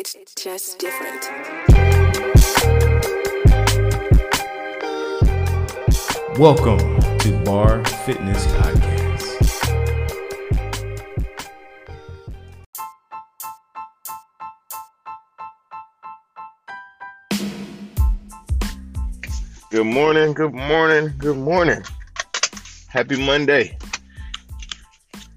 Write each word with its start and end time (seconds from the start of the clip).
It's 0.00 0.14
just 0.36 0.78
different. 0.78 1.24
Welcome 6.38 7.00
to 7.18 7.42
Bar 7.44 7.84
Fitness 8.06 8.46
Podcast. 8.46 9.26
Good 19.72 19.84
morning, 19.84 20.32
good 20.32 20.54
morning, 20.54 21.12
good 21.18 21.38
morning. 21.38 21.82
Happy 22.86 23.26
Monday. 23.26 23.76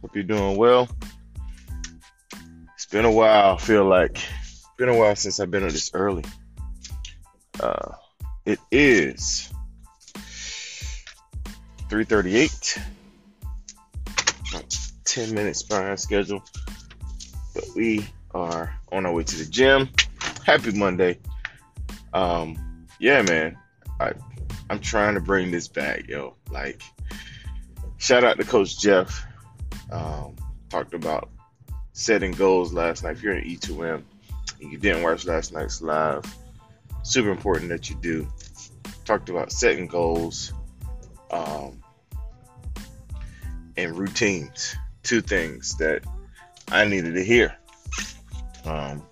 Hope 0.00 0.14
you're 0.14 0.24
doing 0.24 0.56
well. 0.56 0.88
It's 2.72 2.86
been 2.86 3.04
a 3.04 3.12
while, 3.12 3.56
I 3.56 3.58
feel 3.58 3.84
like. 3.84 4.18
Been 4.76 4.88
a 4.90 4.94
while 4.96 5.16
since 5.16 5.40
I've 5.40 5.50
been 5.50 5.62
on 5.62 5.70
this 5.70 5.90
early. 5.94 6.24
Uh, 7.58 7.92
it 8.44 8.58
is 8.70 9.50
3:38. 11.88 12.78
About 14.50 14.78
10 15.04 15.34
minutes 15.34 15.62
behind 15.62 15.98
schedule, 15.98 16.44
but 17.54 17.64
we 17.74 18.06
are 18.34 18.78
on 18.92 19.06
our 19.06 19.12
way 19.12 19.24
to 19.24 19.36
the 19.36 19.46
gym. 19.46 19.88
Happy 20.44 20.72
Monday. 20.72 21.18
Um, 22.12 22.86
yeah, 22.98 23.22
man. 23.22 23.56
I 23.98 24.12
I'm 24.68 24.80
trying 24.80 25.14
to 25.14 25.20
bring 25.20 25.50
this 25.50 25.68
back, 25.68 26.06
yo. 26.06 26.34
Like, 26.50 26.82
shout 27.96 28.24
out 28.24 28.36
to 28.36 28.44
Coach 28.44 28.78
Jeff. 28.78 29.24
Um, 29.90 30.36
talked 30.68 30.92
about 30.92 31.30
setting 31.92 32.32
goals 32.32 32.74
last 32.74 33.04
night. 33.04 33.16
If 33.16 33.22
you're 33.22 33.34
an 33.34 33.44
E2M 33.44 33.94
and 33.94 34.04
you 34.60 34.78
didn't 34.78 35.02
watch 35.02 35.26
last 35.26 35.52
night's 35.52 35.82
live, 35.82 36.24
super 37.02 37.30
important 37.30 37.68
that 37.70 37.88
you 37.88 37.96
do. 37.96 38.28
Talked 39.04 39.28
about 39.28 39.52
setting 39.52 39.86
goals 39.86 40.52
um, 41.30 41.80
and 43.76 43.96
routines. 43.96 44.76
Two 45.02 45.20
things 45.20 45.76
that 45.76 46.02
I 46.68 46.84
needed 46.84 47.14
to 47.14 47.24
hear. 47.24 47.56
Um, 48.64 49.02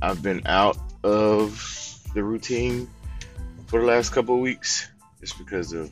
I've 0.00 0.22
been 0.22 0.42
out 0.46 0.78
of 1.04 2.00
the 2.14 2.22
routine 2.22 2.88
for 3.66 3.80
the 3.80 3.86
last 3.86 4.10
couple 4.10 4.40
weeks 4.40 4.88
just 5.20 5.36
because 5.36 5.72
of 5.72 5.90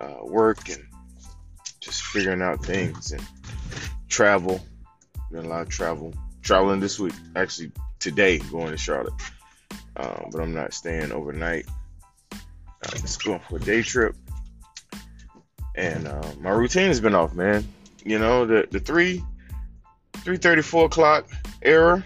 uh, 0.00 0.24
work 0.24 0.68
and 0.68 0.84
just 1.80 2.02
figuring 2.02 2.42
out 2.42 2.64
things 2.64 3.12
and 3.12 3.22
travel. 4.08 4.60
Been 5.30 5.44
a 5.44 5.48
lot 5.48 5.62
of 5.62 5.68
travel. 5.68 6.12
Traveling 6.42 6.80
this 6.80 6.98
week, 6.98 7.14
actually 7.36 7.72
today, 7.98 8.38
going 8.38 8.70
to 8.70 8.76
Charlotte. 8.76 9.14
Um, 9.96 10.28
but 10.32 10.40
I'm 10.40 10.54
not 10.54 10.74
staying 10.74 11.12
overnight. 11.12 11.66
Uh, 12.32 12.90
just 12.90 13.22
going 13.24 13.40
for 13.48 13.56
a 13.56 13.60
day 13.60 13.82
trip. 13.82 14.16
And 15.74 16.06
uh, 16.06 16.32
my 16.40 16.50
routine 16.50 16.88
has 16.88 17.00
been 17.00 17.14
off, 17.14 17.34
man. 17.34 17.66
You 18.04 18.18
know, 18.18 18.44
the 18.44 18.66
the 18.70 18.80
three, 18.80 19.22
three 20.18 20.36
thirty, 20.36 20.62
four 20.62 20.86
o'clock 20.86 21.28
era 21.62 22.04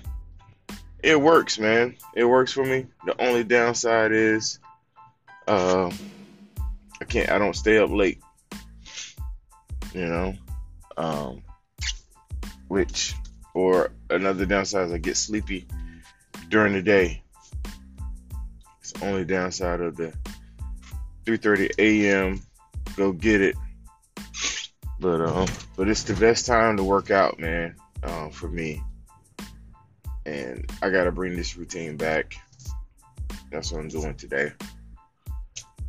it 1.06 1.20
works, 1.20 1.58
man. 1.58 1.96
It 2.14 2.24
works 2.24 2.52
for 2.52 2.64
me. 2.64 2.86
The 3.04 3.14
only 3.22 3.44
downside 3.44 4.10
is, 4.10 4.58
uh, 5.46 5.88
I 7.00 7.04
can't. 7.04 7.30
I 7.30 7.38
don't 7.38 7.54
stay 7.54 7.78
up 7.78 7.90
late. 7.90 8.20
You 9.94 10.06
know, 10.06 10.34
um, 10.96 11.42
which 12.66 13.14
or 13.56 13.90
another 14.10 14.46
downside 14.46 14.86
is 14.86 14.92
I 14.92 14.98
get 14.98 15.16
sleepy 15.16 15.66
during 16.48 16.74
the 16.74 16.82
day. 16.82 17.22
It's 18.80 18.92
the 18.92 19.06
only 19.06 19.24
downside 19.24 19.80
of 19.80 19.96
the 19.96 20.12
3:30 21.24 21.70
a.m. 21.78 22.42
Go 22.96 23.12
get 23.12 23.40
it. 23.40 23.56
But 25.00 25.20
um, 25.20 25.48
but 25.76 25.88
it's 25.88 26.04
the 26.04 26.14
best 26.14 26.46
time 26.46 26.76
to 26.76 26.84
work 26.84 27.10
out, 27.10 27.38
man. 27.40 27.76
Uh, 28.02 28.28
for 28.28 28.48
me 28.48 28.82
and 30.26 30.70
I 30.82 30.90
gotta 30.90 31.12
bring 31.12 31.36
this 31.36 31.56
routine 31.56 31.96
back. 31.96 32.34
That's 33.50 33.72
what 33.72 33.80
I'm 33.80 33.88
doing 33.88 34.14
today. 34.16 34.52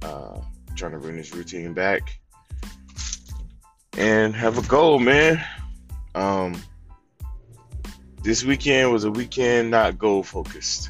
Uh, 0.02 0.40
trying 0.76 0.92
to 0.92 1.00
bring 1.00 1.18
this 1.18 1.34
routine 1.34 1.74
back 1.74 2.20
and 3.98 4.36
have 4.36 4.58
a 4.60 4.68
goal, 4.68 5.00
man. 5.00 5.44
Um, 6.14 6.62
this 8.24 8.44
weekend 8.44 8.92
was 8.92 9.04
a 9.04 9.12
weekend 9.12 9.72
not 9.72 9.98
goal 9.98 10.24
focused. 10.24 10.90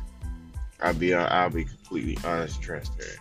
I'll 0.81 0.93
be 0.93 1.13
I'll 1.13 1.49
be 1.49 1.65
completely 1.65 2.17
honest 2.23 2.55
and 2.55 2.63
transparent. 2.63 3.19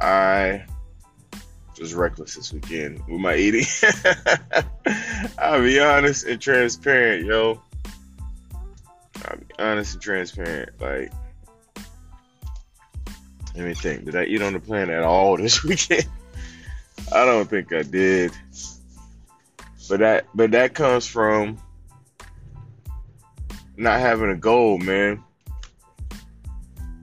I 0.00 0.64
was 1.82 1.94
reckless 1.94 2.36
this 2.36 2.52
weekend 2.52 3.00
with 3.08 3.20
my 3.20 3.34
eating. 3.34 3.64
I'll 5.38 5.62
be 5.62 5.80
honest 5.80 6.26
and 6.26 6.40
transparent, 6.40 7.26
yo. 7.26 7.60
I'll 9.24 9.36
be 9.36 9.46
honest 9.58 9.94
and 9.94 10.02
transparent. 10.02 10.80
Like, 10.80 11.12
let 13.56 13.66
me 13.66 13.74
think. 13.74 14.04
Did 14.04 14.16
I 14.16 14.24
eat 14.24 14.42
on 14.42 14.52
the 14.52 14.60
plan 14.60 14.90
at 14.90 15.02
all 15.02 15.36
this 15.36 15.64
weekend? 15.64 16.06
I 17.12 17.24
don't 17.26 17.50
think 17.50 17.72
I 17.72 17.82
did. 17.82 18.32
But 19.88 20.00
that, 20.00 20.26
but 20.34 20.52
that 20.52 20.74
comes 20.74 21.06
from 21.06 21.58
not 23.76 24.00
having 24.00 24.30
a 24.30 24.36
goal, 24.36 24.78
man. 24.78 25.22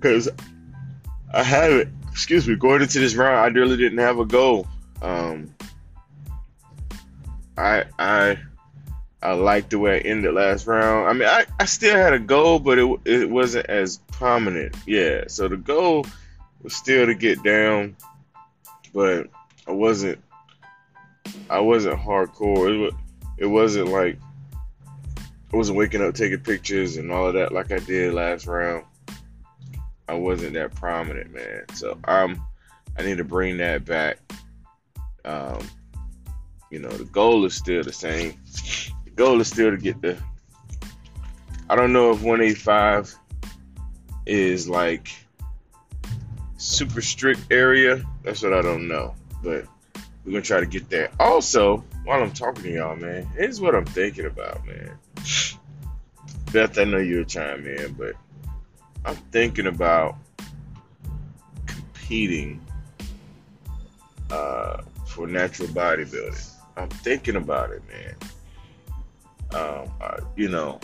Cause 0.01 0.29
I 1.33 1.43
had 1.43 1.71
it. 1.71 1.87
Excuse 2.11 2.47
me. 2.47 2.55
Going 2.55 2.81
into 2.81 2.99
this 2.99 3.15
round, 3.15 3.37
I 3.37 3.47
really 3.59 3.77
didn't 3.77 3.99
have 3.99 4.19
a 4.19 4.25
goal. 4.25 4.67
Um, 5.01 5.53
I 7.57 7.85
I 7.97 8.37
I 9.21 9.33
liked 9.33 9.71
the 9.71 9.79
way 9.79 9.97
I 9.97 9.99
ended 9.99 10.33
last 10.33 10.65
round. 10.65 11.07
I 11.07 11.13
mean, 11.13 11.27
I, 11.27 11.45
I 11.59 11.65
still 11.65 11.95
had 11.95 12.13
a 12.13 12.19
goal, 12.19 12.59
but 12.59 12.79
it 12.79 12.99
it 13.05 13.29
wasn't 13.29 13.65
as 13.67 13.97
prominent. 14.11 14.75
Yeah, 14.87 15.25
so 15.27 15.47
the 15.47 15.57
goal 15.57 16.05
was 16.61 16.73
still 16.73 17.05
to 17.05 17.15
get 17.15 17.43
down, 17.43 17.95
but 18.93 19.27
I 19.67 19.71
wasn't 19.71 20.19
I 21.49 21.59
wasn't 21.59 21.99
hardcore. 21.99 22.73
It 22.73 22.77
was, 22.77 22.93
it 23.37 23.45
wasn't 23.47 23.89
like 23.89 24.17
I 25.51 25.57
wasn't 25.57 25.77
waking 25.77 26.03
up 26.03 26.13
taking 26.13 26.39
pictures 26.39 26.97
and 26.97 27.11
all 27.11 27.27
of 27.27 27.33
that 27.33 27.51
like 27.51 27.71
I 27.71 27.79
did 27.79 28.13
last 28.13 28.45
round. 28.45 28.85
I 30.07 30.13
wasn't 30.13 30.53
that 30.53 30.75
prominent, 30.75 31.33
man. 31.33 31.65
So 31.73 31.97
I'm 32.03 32.41
I 32.97 33.03
need 33.03 33.17
to 33.17 33.23
bring 33.23 33.57
that 33.57 33.85
back. 33.85 34.17
Um, 35.25 35.67
you 36.69 36.79
know, 36.79 36.89
the 36.89 37.05
goal 37.05 37.45
is 37.45 37.55
still 37.55 37.83
the 37.83 37.93
same 37.93 38.37
The 39.05 39.11
goal 39.11 39.41
is 39.41 39.47
still 39.47 39.71
to 39.71 39.77
get 39.77 40.01
the. 40.01 40.17
I 41.69 41.75
don't 41.75 41.93
know 41.93 42.11
if 42.11 42.21
185 42.21 43.15
is 44.25 44.67
like 44.67 45.09
super 46.57 47.01
strict 47.01 47.41
area. 47.51 48.03
That's 48.23 48.43
what 48.43 48.53
I 48.53 48.61
don't 48.61 48.87
know. 48.87 49.15
But 49.43 49.65
we're 50.25 50.31
gonna 50.33 50.41
try 50.43 50.59
to 50.59 50.65
get 50.65 50.89
there. 50.89 51.09
Also, 51.19 51.83
while 52.03 52.21
I'm 52.21 52.31
talking 52.31 52.63
to 52.63 52.71
y'all, 52.71 52.95
man, 52.95 53.25
here's 53.35 53.59
what 53.59 53.75
I'm 53.75 53.85
thinking 53.85 54.25
about, 54.25 54.65
man. 54.65 54.91
Beth, 56.51 56.77
I 56.77 56.83
know 56.83 56.97
you're 56.97 57.23
chime 57.23 57.65
in, 57.65 57.93
but 57.93 58.13
I'm 59.05 59.15
thinking 59.31 59.67
about 59.67 60.17
competing 61.65 62.61
uh, 64.31 64.81
for 65.07 65.27
natural 65.27 65.67
bodybuilding. 65.69 66.51
I'm 66.77 66.89
thinking 66.89 67.35
about 67.35 67.71
it, 67.71 67.81
man 67.87 68.15
um, 69.53 69.89
you 70.35 70.49
know, 70.49 70.79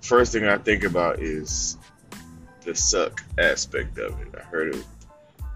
first 0.00 0.32
thing 0.32 0.44
I 0.44 0.58
think 0.58 0.84
about 0.84 1.20
is 1.20 1.76
the 2.64 2.74
suck 2.74 3.24
aspect 3.38 3.98
of 3.98 4.20
it. 4.20 4.34
I 4.36 4.42
heard 4.44 4.74
it, 4.74 4.84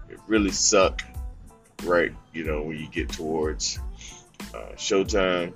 it 0.09 0.19
really 0.27 0.51
suck, 0.51 1.03
right? 1.83 2.13
You 2.33 2.43
know, 2.43 2.61
when 2.63 2.77
you 2.77 2.87
get 2.87 3.09
towards 3.09 3.79
uh, 4.53 4.73
showtime 4.75 5.53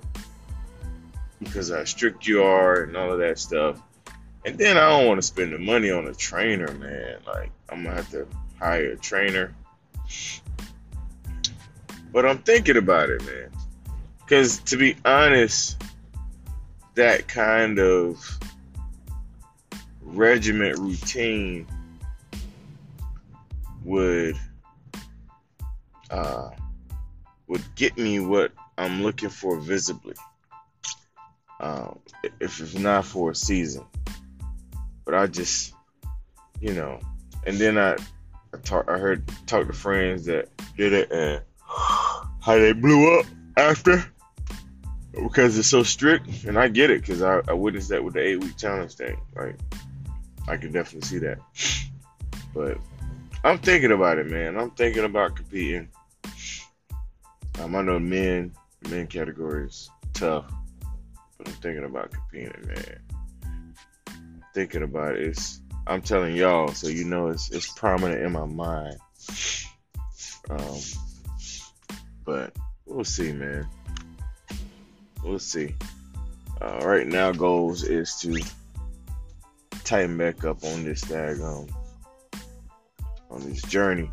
because 1.40 1.70
how 1.70 1.84
strict 1.84 2.26
you 2.26 2.42
are 2.42 2.82
and 2.82 2.96
all 2.96 3.12
of 3.12 3.18
that 3.18 3.38
stuff. 3.38 3.80
And 4.44 4.58
then 4.58 4.76
I 4.76 4.88
don't 4.88 5.06
want 5.06 5.18
to 5.18 5.26
spend 5.26 5.52
the 5.52 5.58
money 5.58 5.90
on 5.90 6.06
a 6.06 6.14
trainer, 6.14 6.72
man. 6.74 7.18
Like 7.26 7.50
I'm 7.68 7.84
gonna 7.84 7.96
have 7.96 8.10
to 8.10 8.26
hire 8.58 8.92
a 8.92 8.96
trainer. 8.96 9.54
But 12.12 12.26
I'm 12.26 12.38
thinking 12.38 12.76
about 12.76 13.10
it, 13.10 13.24
man. 13.24 13.50
Because 14.20 14.58
to 14.60 14.76
be 14.76 14.96
honest, 15.04 15.82
that 16.94 17.28
kind 17.28 17.78
of 17.78 18.38
regiment 20.02 20.78
routine 20.78 21.66
would 23.84 24.36
uh, 26.10 26.50
would 27.48 27.64
get 27.74 27.96
me 27.98 28.20
what 28.20 28.52
I'm 28.76 29.02
looking 29.02 29.30
for 29.30 29.58
visibly. 29.58 30.14
um, 31.60 31.98
if 32.40 32.60
it's 32.60 32.74
not 32.74 33.04
for 33.04 33.30
a 33.32 33.34
season. 33.34 33.84
But 35.04 35.14
I 35.14 35.26
just, 35.26 35.74
you 36.60 36.74
know, 36.74 37.00
and 37.46 37.56
then 37.58 37.78
I, 37.78 37.94
I 38.54 38.58
talk, 38.62 38.88
I 38.88 38.98
heard 38.98 39.28
talk 39.46 39.66
to 39.66 39.72
friends 39.72 40.26
that 40.26 40.48
did 40.76 40.92
it 40.92 41.10
and 41.10 41.42
how 41.68 42.58
they 42.58 42.72
blew 42.72 43.18
up 43.18 43.26
after 43.56 44.04
because 45.12 45.58
it's 45.58 45.68
so 45.68 45.82
strict, 45.82 46.44
and 46.44 46.58
I 46.58 46.68
get 46.68 46.90
it 46.90 47.00
because 47.00 47.22
I, 47.22 47.40
I 47.48 47.52
witnessed 47.54 47.88
that 47.88 48.04
with 48.04 48.14
the 48.14 48.20
eight 48.20 48.40
week 48.40 48.56
challenge 48.56 48.94
thing. 48.94 49.16
Right, 49.34 49.56
I 50.46 50.56
can 50.56 50.70
definitely 50.72 51.08
see 51.08 51.18
that. 51.18 51.38
But 52.54 52.78
I'm 53.44 53.58
thinking 53.58 53.92
about 53.92 54.18
it, 54.18 54.26
man. 54.26 54.56
I'm 54.56 54.70
thinking 54.70 55.04
about 55.04 55.36
competing. 55.36 55.88
Um, 57.60 57.74
I 57.74 57.82
know 57.82 57.98
men, 57.98 58.52
men 58.88 59.06
categories 59.06 59.90
tough, 60.14 60.50
but 61.36 61.48
I'm 61.48 61.54
thinking 61.54 61.84
about 61.84 62.12
competing, 62.12 62.66
man. 62.66 63.00
Thinking 64.54 64.82
about 64.82 65.16
it. 65.16 65.28
It's, 65.28 65.60
I'm 65.86 66.02
telling 66.02 66.36
y'all, 66.36 66.68
so 66.68 66.88
you 66.88 67.04
know 67.04 67.28
it's 67.28 67.50
it's 67.50 67.70
prominent 67.72 68.22
in 68.22 68.32
my 68.32 68.44
mind. 68.44 68.96
Um, 70.50 70.78
but 72.24 72.56
we'll 72.86 73.04
see, 73.04 73.32
man. 73.32 73.66
We'll 75.24 75.38
see. 75.38 75.74
Uh, 76.60 76.80
right 76.84 77.06
now, 77.06 77.32
goals 77.32 77.84
is 77.84 78.16
to 78.20 78.40
tighten 79.84 80.16
back 80.18 80.44
up 80.44 80.62
on 80.64 80.84
this 80.84 81.02
daggone 81.04 81.70
on 83.30 83.40
this 83.40 83.62
journey. 83.62 84.10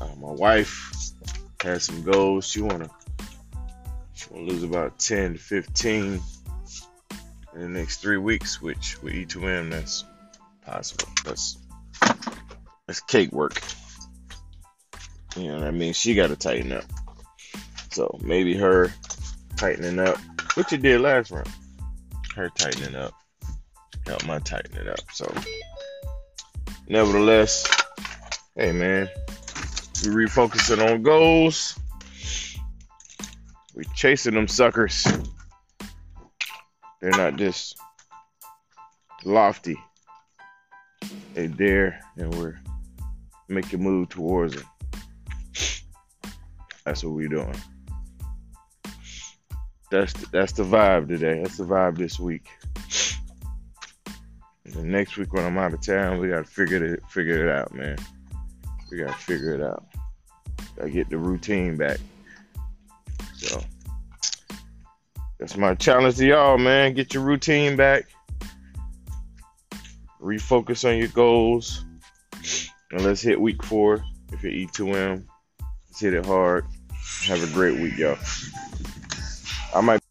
Uh, 0.00 0.14
my 0.20 0.32
wife 0.32 0.91
has 1.62 1.84
some 1.84 2.02
goals. 2.02 2.46
She 2.46 2.60
wanna 2.60 2.90
she 4.14 4.26
wanna 4.30 4.46
lose 4.46 4.62
about 4.62 4.98
10 4.98 5.34
to 5.34 5.38
15 5.38 6.20
in 7.54 7.60
the 7.60 7.68
next 7.68 8.00
three 8.00 8.18
weeks, 8.18 8.60
which 8.60 9.00
with 9.02 9.14
E2M 9.14 9.70
that's 9.70 10.04
possible. 10.64 11.08
That's 11.24 11.58
that's 12.86 13.00
cake 13.00 13.32
work. 13.32 13.60
You 15.36 15.48
know 15.48 15.58
what 15.58 15.66
I 15.66 15.70
mean? 15.70 15.92
She 15.92 16.14
gotta 16.14 16.36
tighten 16.36 16.72
up. 16.72 16.84
So 17.90 18.18
maybe 18.22 18.56
her 18.56 18.92
tightening 19.56 19.98
up, 19.98 20.18
which 20.54 20.72
it 20.72 20.82
did 20.82 21.00
last 21.00 21.30
round. 21.30 21.50
Her 22.34 22.48
tightening 22.50 22.94
up 22.94 23.14
help 24.06 24.26
my 24.26 24.38
tighten 24.40 24.76
it 24.76 24.88
up. 24.88 25.00
So 25.12 25.32
nevertheless, 26.88 27.66
hey 28.56 28.72
man, 28.72 29.08
we 30.02 30.08
refocusing 30.08 30.90
on 30.90 31.02
goals. 31.02 31.78
We 33.74 33.84
chasing 33.94 34.34
them 34.34 34.48
suckers. 34.48 35.06
They're 37.00 37.10
not 37.10 37.36
just 37.36 37.78
lofty. 39.24 39.76
They're 41.34 41.48
there, 41.48 42.00
and 42.16 42.34
we're 42.34 42.60
making 43.48 43.82
move 43.82 44.08
towards 44.08 44.54
them. 44.54 44.66
That's 46.84 47.04
what 47.04 47.14
we're 47.14 47.28
doing. 47.28 47.54
That's 49.90 50.12
the, 50.14 50.26
that's 50.32 50.52
the 50.52 50.64
vibe 50.64 51.08
today. 51.08 51.40
That's 51.42 51.58
the 51.58 51.64
vibe 51.64 51.98
this 51.98 52.18
week. 52.18 52.48
And 54.64 54.90
next 54.90 55.16
week 55.16 55.32
when 55.32 55.44
I'm 55.44 55.58
out 55.58 55.74
of 55.74 55.82
town, 55.82 56.18
we 56.18 56.28
gotta 56.28 56.44
figure 56.44 56.82
it 56.82 57.02
figure 57.10 57.46
it 57.46 57.54
out, 57.54 57.74
man. 57.74 57.98
We 58.90 58.98
gotta 58.98 59.12
figure 59.12 59.54
it 59.54 59.62
out. 59.62 59.84
Gotta 60.82 60.94
get 60.94 61.10
the 61.10 61.18
routine 61.18 61.76
back. 61.76 61.98
So 63.36 63.62
that's 65.38 65.56
my 65.56 65.76
challenge 65.76 66.16
to 66.16 66.26
y'all, 66.26 66.58
man. 66.58 66.92
Get 66.94 67.14
your 67.14 67.22
routine 67.22 67.76
back. 67.76 68.06
Refocus 70.20 70.84
on 70.88 70.98
your 70.98 71.06
goals. 71.06 71.84
And 72.90 73.04
let's 73.04 73.20
hit 73.20 73.40
week 73.40 73.62
four. 73.62 74.02
If 74.32 74.42
you're 74.42 74.50
E2M, 74.50 75.22
let's 75.60 76.00
hit 76.00 76.14
it 76.14 76.26
hard. 76.26 76.64
Have 77.26 77.48
a 77.48 77.54
great 77.54 77.78
week, 77.78 77.96
y'all. 77.96 78.18
I 79.72 79.82
might 79.82 80.01